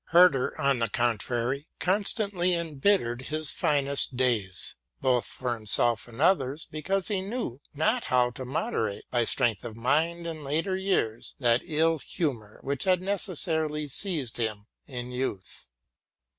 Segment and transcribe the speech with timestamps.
[0.05, 7.07] Herder, on the contrary, constantly embittered his finest days, both for himself and others, because
[7.09, 11.99] he knew not how te moderate, by strength of mind in later years, that ill
[11.99, 15.67] humor which had necessarily seized him in youth.